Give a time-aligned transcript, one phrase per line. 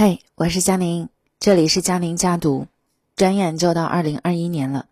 [0.00, 1.08] 嘿，我是佳宁，
[1.40, 2.68] 这里是佳宁家读。
[3.16, 4.86] 转眼就到二零二一年了，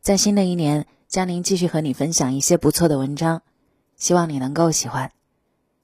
[0.00, 3.42] 在新的一年，佳宁继续和你分享一些不错的文章，
[3.94, 5.12] 希望你能够喜欢。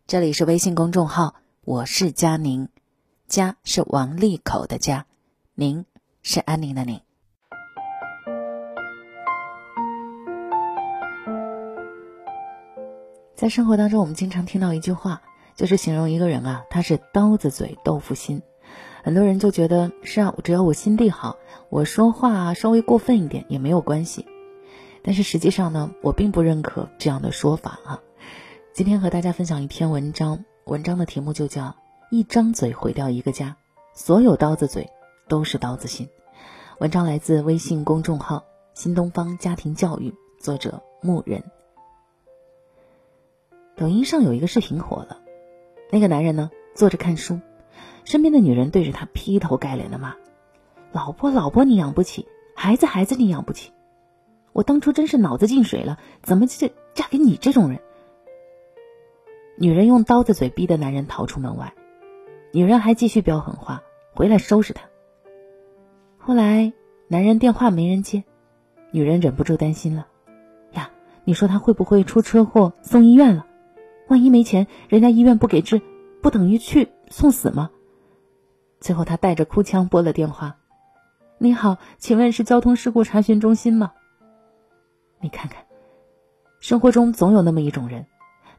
[0.09, 2.69] 这里是微信公众号，我是佳宁，
[3.29, 5.07] 家是王利口的家，
[5.55, 5.85] 宁
[6.25, 7.01] 是安宁的宁。
[13.37, 15.23] 在生活当中，我们经常听到一句话，
[15.55, 18.43] 就是形容一个人啊，他是刀子嘴豆腐心。
[19.07, 21.37] 很多人就觉得是啊，只要我心地好，
[21.69, 24.27] 我说话稍微过分一点也没有关系。
[25.01, 28.03] 但是实际上呢，我并不认可这样的说法啊。
[28.73, 31.67] 今天和大家分享一篇文章，文章的题目就叫
[32.11, 33.51] 《一张嘴毁掉一个家》，
[33.95, 34.91] 所有刀子嘴
[35.29, 36.09] 都是刀子心。
[36.81, 38.43] 文章来自微信公众号
[38.75, 41.45] “新东方家庭教育”，作者牧人。
[43.77, 45.21] 抖音上有一个视频火了，
[45.93, 47.39] 那个男人呢坐着看书，
[48.07, 50.15] 身边的女人对着他劈头盖脸的骂
[50.93, 53.73] ：“老婆老婆你养不起，孩子孩子你养不起，
[54.53, 57.81] 我当初真是脑子进水了，怎么就嫁给你这种人？”
[59.59, 61.75] 女人用刀子嘴逼得男人逃出门外，
[62.53, 63.83] 女人还继续飙狠话
[64.15, 64.83] ：“回来收拾他。”
[66.17, 66.73] 后来
[67.09, 68.23] 男人电话没人接，
[68.93, 70.07] 女人忍不住担心了
[70.75, 70.91] ：“呀，
[71.25, 73.47] 你说他会不会出车祸送医院了？”
[74.07, 75.83] 万一没钱，人家医院不给治，
[76.23, 77.71] 不等于去送死吗？
[78.81, 80.59] 最后，他带着哭腔拨了电话
[81.39, 83.93] ：“你好，请问是交通事故查询中心吗？”
[85.21, 85.65] 你看看，
[86.61, 88.07] 生活中总有那么一种人，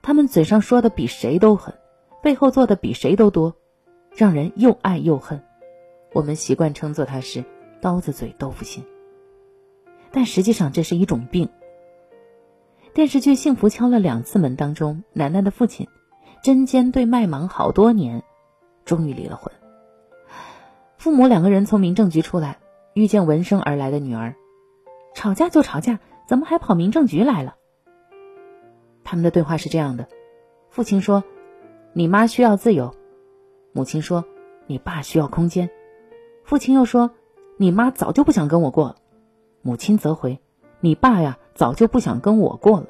[0.02, 1.76] 他们嘴上说的比谁都狠，
[2.22, 3.56] 背后做的比谁都多，
[4.16, 5.44] 让人又爱又恨。
[6.14, 7.46] 我们习惯称作他是
[7.80, 8.84] 刀子嘴豆腐心，
[10.12, 11.48] 但实际上这是一种病。
[12.94, 15.88] 电视剧《幸福敲了两次门》当中，楠楠的父亲
[16.42, 18.24] 针尖对麦芒好多年，
[18.84, 19.54] 终于离了婚。
[20.98, 22.60] 父母两个人从民政局出来，
[22.94, 24.36] 遇见闻声而来的女儿，
[25.16, 27.56] 吵架就吵架，怎么还跑民政局来了？
[29.04, 30.08] 他们的对话是这样的：
[30.70, 31.24] 父亲说
[31.94, 32.94] ：“你妈需要自由。”
[33.74, 34.26] 母亲说
[34.68, 35.70] ：“你爸需要空间。”
[36.44, 37.12] 父亲又说
[37.58, 38.96] ：“你妈早就不想跟我过了。”
[39.62, 40.40] 母亲则回
[40.82, 42.90] ：“你爸呀。”早就不想跟我过了。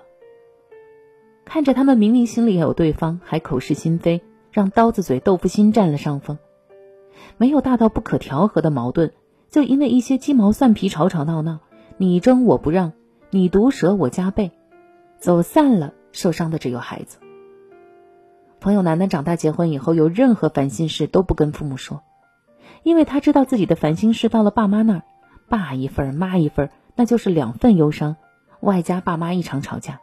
[1.45, 6.37] 看着他们明明心里有对方，还口是心非，让刀子嘴豆腐心占了上风。
[7.37, 9.11] 没有大到不可调和的矛盾，
[9.49, 11.59] 就因为一些鸡毛蒜皮吵吵闹闹，
[11.97, 12.93] 你争我不让，
[13.29, 14.51] 你毒舌我加倍，
[15.19, 17.17] 走散了，受伤的只有孩子。
[18.59, 22.01] 朋友楠楠长大结婚以后，有任何烦心事都不跟父母说，
[22.83, 25.03] 因为他知道自己的烦心事到了爸妈那儿，
[25.47, 28.15] 爸一份妈一份，那就是两份忧伤。
[28.59, 30.01] 外加爸妈一场吵架，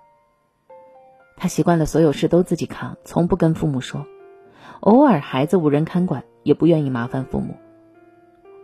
[1.37, 4.07] 他习惯了所有事都自己扛，从不跟父母说。
[4.81, 7.55] 偶尔孩子无人看管，也不愿意麻烦父母。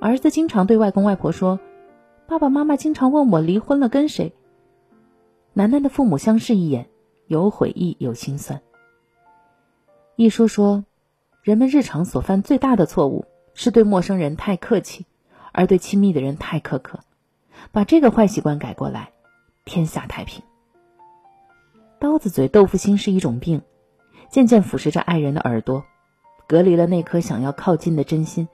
[0.01, 1.61] 儿子经常对外公外婆说
[2.27, 4.33] ：“爸爸妈妈经常问我离婚了跟谁。”
[5.53, 6.89] 楠楠的父母相视一眼，
[7.27, 8.61] 有悔意，有心酸。
[10.17, 10.85] 一书说，
[11.43, 15.07] 人们日常所犯最大的错误是对陌生人太客气，
[15.53, 17.01] 而对亲密的人太苛刻。
[17.73, 19.13] 把这个坏习惯改过来。
[19.67, 20.43] 天下太平。
[21.99, 23.61] 刀子嘴豆腐心是一种病，
[24.31, 25.85] 渐渐腐蚀着爱人的耳朵，
[26.51, 28.49] 隔离了那颗想要靠近的真心。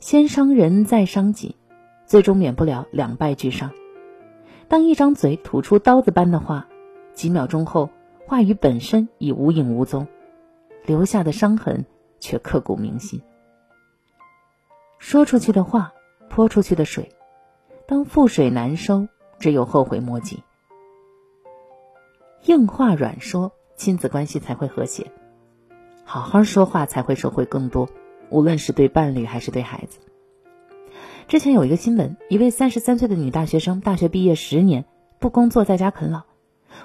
[0.00, 1.54] 先伤人，再伤己，
[2.06, 3.70] 最终免不了两败俱伤。
[4.66, 6.66] 当一张嘴吐出刀子般的话，
[7.12, 7.90] 几秒钟后，
[8.24, 10.06] 话语本身已无影无踪，
[10.86, 11.84] 留下的伤痕
[12.18, 13.20] 却刻骨铭心。
[14.98, 15.92] 说出去的话，
[16.30, 17.12] 泼出去的水，
[17.86, 19.06] 当覆水难收。
[19.38, 20.42] 只有后悔莫及。
[22.46, 25.04] 硬话软说，亲子关系才会和谐；
[26.08, 27.88] 好好说话才会收获更多，
[28.30, 29.98] 无论是对伴侣还是对孩子。
[31.26, 34.84] 之前有一个新闻，一位三十三岁的女大学生，大学毕业十年
[35.18, 36.22] 不工作，在家啃老，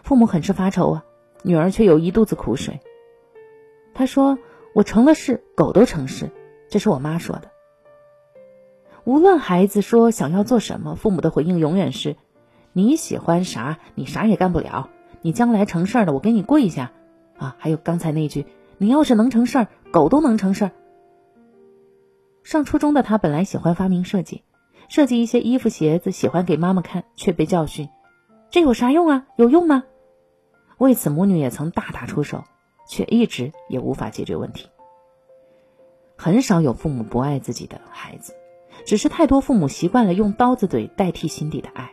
[0.01, 1.05] 父母很是发愁啊，
[1.43, 2.79] 女儿却有一肚子苦水。
[3.93, 4.39] 她说
[4.73, 6.31] ：“我成了事，狗都成事。”
[6.67, 7.51] 这是我妈说的。
[9.03, 12.15] 无论孩子说想要做什么，父母的回应永远是。
[12.73, 13.77] 你喜欢啥？
[13.93, 14.89] 你啥也干不了。
[15.21, 16.91] 你将来成事儿了，我给你跪下。
[17.37, 18.45] 啊，还有刚才那句，
[18.81, 20.71] 你要是能成事儿，狗都能成事儿。
[22.41, 24.43] 上初中的他本来喜欢发明设计，
[24.89, 27.89] 设计一些衣服鞋子，喜欢给妈妈看，却被教训。
[28.49, 29.27] 这有啥用啊？
[29.35, 29.83] 有用吗？
[30.79, 32.43] 为此，母女也曾大打出手，
[32.87, 34.67] 却一直也无法解决问题。
[36.17, 38.33] 很少有父母不爱自己的孩子，
[38.87, 41.91] 只是太多父母习惯了用刀子嘴代替心底的爱。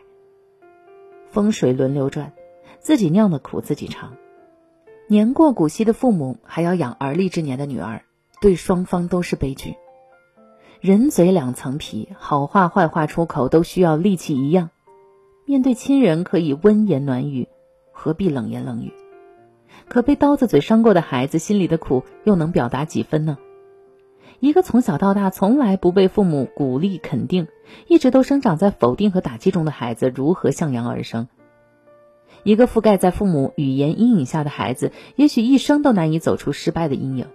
[1.29, 2.33] 风水轮流转，
[2.79, 4.17] 自己酿的苦自己尝。
[5.11, 8.03] 年过古稀的父母还要养而立之年的女儿，
[8.41, 9.73] 对双方都是悲剧。
[10.81, 14.69] 人嘴两层皮，好话坏话出口都需要力气一样。
[15.47, 17.47] 面对亲人可以温言暖语，
[17.91, 18.93] 何必冷言冷语？
[19.87, 23.39] 可被刀子嘴伤过的孩子心里的苦又能表达几分呢？
[24.39, 27.47] 一个从小到大从来不被父母鼓励肯定，
[27.87, 31.27] 一直都生长在否定和打击中的孩子，如何向阳而生？
[32.43, 37.27] 一个覆盖在父母语言阴影下的孩子，也许一生都难以走出失败的阴影。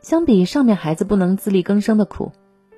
[0.00, 2.32] 相比上面孩子不能自力更生的苦，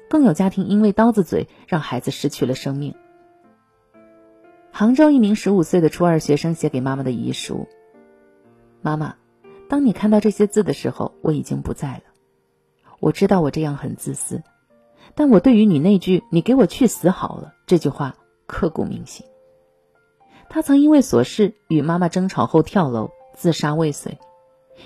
[0.09, 2.95] 更有家庭因为刀子嘴让孩子失去了生命。
[4.71, 7.67] 杭州一名十五岁的初二学生写给妈妈的遗书
[8.83, 9.17] ：“妈妈，
[9.69, 12.03] 当你看到这些字的时候，我已经不在了。
[13.01, 14.43] 我知道我这样很自私，
[15.15, 18.15] 但我对于你那句‘你给我去死好了’这句话
[18.47, 19.27] 刻骨铭心。”
[20.49, 24.19] 他曾因为琐事与妈妈争吵后跳楼自杀未遂，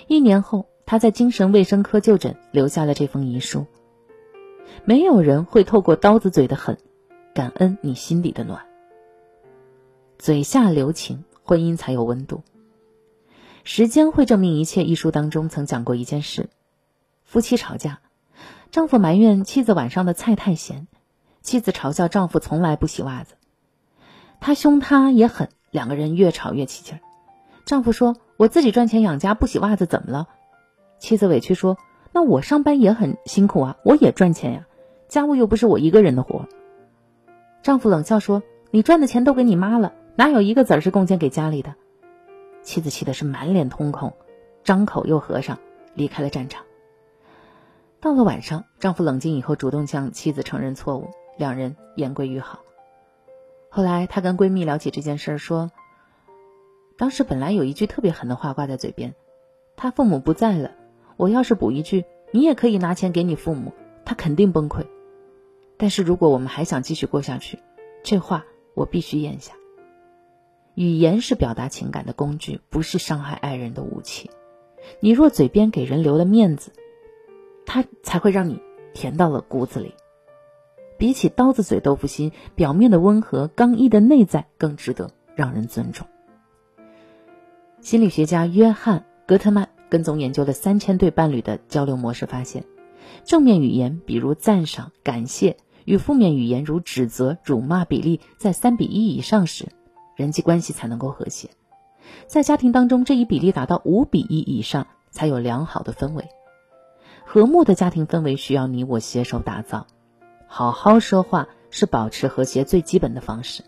[0.08, 3.66] 一年后他在精神卫生科就诊，留下了这封遗书。
[4.84, 6.78] 没有人会透过刀子嘴的狠，
[7.34, 8.66] 感恩你心里的暖。
[10.18, 12.42] 嘴下留情，婚姻才有温度。
[13.62, 14.84] 时间会证明一切。
[14.84, 16.48] 一书当中曾讲过一件事：
[17.24, 18.00] 夫妻吵架，
[18.70, 20.88] 丈夫埋怨妻子晚上的菜太咸，
[21.42, 23.34] 妻子嘲笑丈夫从来不洗袜子。
[24.40, 27.00] 他凶，他也狠，两个人越吵越起劲儿。
[27.66, 30.28] 丈夫说：“我自己赚钱养家，不洗袜子怎么了？”
[30.98, 31.76] 妻子委屈说
[32.12, 34.66] ：“那我上班也很辛苦啊，我也赚钱呀，
[35.08, 36.48] 家务又不是我一个人的活。”
[37.62, 38.42] 丈夫冷笑说
[38.72, 41.75] ：“你赚的钱都给你妈了，哪有一个子儿是贡献给家里的？”
[42.62, 44.14] 妻子气的是满脸通红，
[44.64, 45.58] 张口又合上，
[45.94, 46.64] 离开了战场。
[48.00, 52.60] 到了晚上，丈夫冷静以后，主动向妻子承认错误，两人言归于好。
[53.72, 55.70] 后来，她跟闺蜜聊起这件事儿，说
[56.99, 59.14] ：“当时本来有一句特别狠的话挂在嘴边，
[59.76, 60.72] 他父母不在了，
[61.17, 63.72] 我要是补一句，你也可以拿钱给你父母，
[64.05, 64.84] 他肯定崩溃。
[65.76, 67.61] 但是如果我们还想继续过下去，
[68.02, 68.44] 这话
[68.75, 69.55] 我必须咽下。
[70.75, 74.31] 语言是表达情感的工具，不是伤害爱人的武器。
[74.99, 76.73] 你若嘴边给人留了面子，
[77.64, 78.61] 他才会让你
[78.94, 79.94] 甜到了骨子里。”
[81.00, 86.06] 比起刀子嘴豆腐心，表面的温和刚毅的内在更值得让人尊重。
[87.81, 92.67] 心理学家约翰·戈特曼跟踪研究了三千对伴侣的交流模式，发现，
[93.25, 95.56] 正面语言比如赞赏、感谢，
[95.87, 99.69] 与负面语言如指责、辱骂比例在三比一以上时，
[100.17, 101.49] 人际关系才能够和谐。
[102.26, 106.29] 在家庭当中，这一比例达到五比一以上，才有良好的氛围。
[107.25, 109.87] 和睦的家庭氛围需要你我携手打造。
[110.52, 113.62] 好好说话是保持和谐最基本的方式。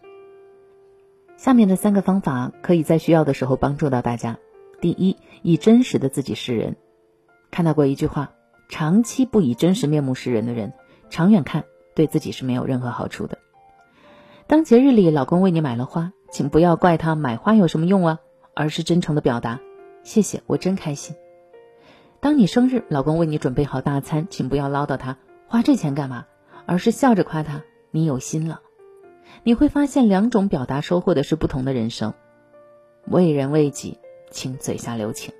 [1.36, 4.36] 下面的三个方法可以在需要的时候帮助到大家。
[4.80, 6.74] 第一，以真实的自己示人。
[7.52, 8.32] 看到过一句话：
[8.68, 10.72] 长期不以真实面目示人的人，
[11.08, 11.64] 长远看
[11.94, 13.38] 对自己是没有任何好处的。
[14.48, 18.18] 当节日里老公为你买了花，请不要怪他买花有什么用啊，
[18.54, 19.60] 而是真诚的表达：
[20.02, 21.14] 谢谢，我真开心。
[22.18, 26.26] 当你生日，老公为你准备好大餐，请不要唠叨他花这钱干嘛。
[26.66, 28.60] 而是笑着夸他，你有心了。
[29.44, 32.14] 你会发现，两种表达收获的是不同的人生。
[33.06, 33.98] 为人为己，
[34.30, 35.34] 请嘴下留情，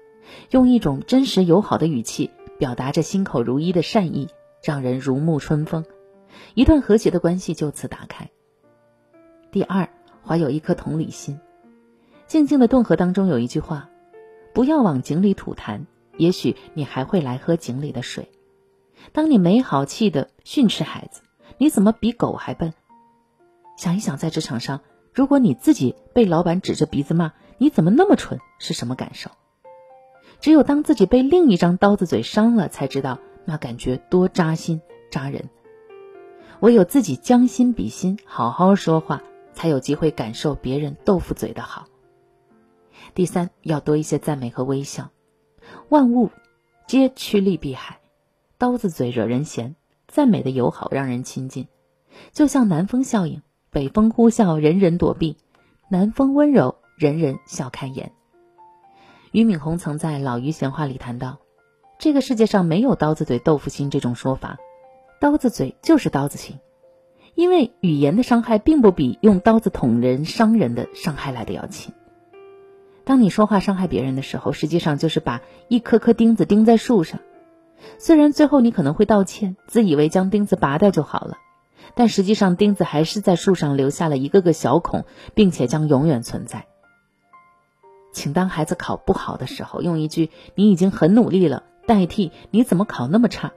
[0.51, 4.29] 用一种真实友好的语气表达着心口如一的善意，
[4.63, 5.85] 让人如沐春风。
[6.55, 8.31] 一段和谐的关系就此打开。
[9.51, 9.89] 第二，
[10.27, 11.39] 怀有一颗同理心。
[12.27, 13.91] 静静的顿河当中有一句话：
[14.55, 15.85] 不要往井里吐痰，
[16.17, 18.31] 也许你还会来喝井里的水。
[19.11, 21.23] 当你没好气的训斥孩子，
[21.59, 22.73] 你怎么比狗还笨？
[23.77, 24.81] 想一想，在职场上，
[25.13, 28.39] 如果你自己被老板指着鼻子骂，你怎么那么蠢？
[28.59, 29.31] 是什么感受？
[30.41, 34.81] 只有当自己被另一张刀子嘴伤了，才知道那感觉多扎心
[35.11, 35.49] 扎人。
[36.61, 41.87] 唯有自己将心比心，好好说话，才有机会感受别人豆腐嘴的好。
[43.15, 45.11] 第三，要多一些赞美和微笑。
[45.89, 46.31] 万物
[46.87, 47.99] 皆趋利避害。
[48.63, 49.75] 刀子嘴惹人嫌，
[50.07, 51.67] 赞美的友好让人亲近，
[52.31, 53.43] 就像南风效应，
[53.73, 55.35] 北风呼啸，人人躲避；
[55.89, 58.13] 南风温柔，人人笑开颜。
[59.33, 61.39] 俞敏洪曾在《老俞闲话》里谈到，
[61.99, 64.59] 这个世界上没有刀子嘴豆腐心这种说法，
[65.21, 66.61] 刀子嘴就是刀子心，
[67.35, 71.93] 因为语言的伤害并不比用刀子捅人伤人的伤害来的要轻。
[73.03, 77.19] 当你说话伤害别人的时候，实际上就是把一颗颗钉子钉在树上。
[77.99, 81.39] 虽然最后你可能会道歉，自以为将钉子拔掉就好了，
[81.95, 86.67] 但实际上钉子还是在树上留下了一个个小孔，并且将永远存在。
[88.13, 93.53] 请当孩子考不好的时候，用一句“你已经很努力了”代替“你怎么考那么差”。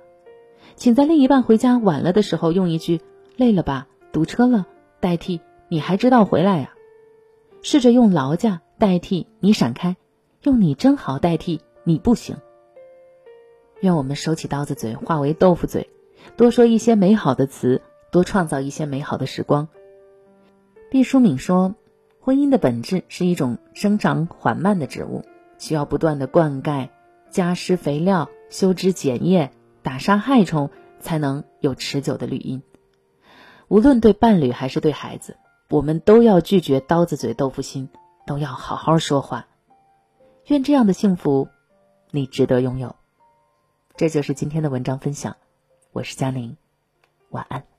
[0.77, 3.01] 请在另一半回家晚了的时候用一句
[3.36, 4.65] “累了吧，堵车了”
[5.01, 6.74] 代替“你还知道回来呀”。
[7.63, 9.98] 试着用“劳驾”代替“你闪开”，
[10.44, 12.38] 用“你真好”代替“你不行”。
[13.86, 15.92] 愿我们收起刀子嘴，化为豆腐嘴，
[16.38, 19.68] 多说一些美好的词，多创造一些美好的时光。
[20.89, 21.75] 毕淑敏说
[22.20, 25.24] ：“婚姻的本质是一种生长缓慢的植物，
[25.60, 26.89] 需要不断的灌溉、
[27.30, 29.51] 加施肥料、修枝剪叶、
[29.84, 32.63] 打杀害虫，才能有持久的绿荫。
[33.68, 35.38] 无论对伴侣还是对孩子，
[35.70, 37.89] 我们都要拒绝刀子嘴豆腐心，
[38.25, 39.46] 都要好好说话。
[40.48, 41.50] 愿这样的幸福，
[42.10, 42.96] 你值得拥有。”
[43.98, 45.38] 这就是今天的文章分享，
[45.94, 46.58] 我是佳宁，
[47.30, 47.75] 晚安。